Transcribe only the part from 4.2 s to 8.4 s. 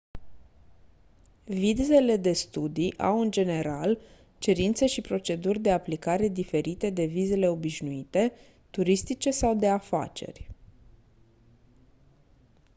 cerințe și proceduri de aplicare diferite de vizele obișnuite